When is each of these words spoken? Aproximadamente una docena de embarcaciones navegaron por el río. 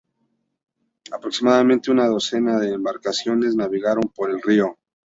Aproximadamente 1.11 1.91
una 1.91 2.07
docena 2.07 2.57
de 2.57 2.73
embarcaciones 2.73 3.53
navegaron 3.55 4.11
por 4.15 4.31
el 4.31 4.41
río. 4.41 4.79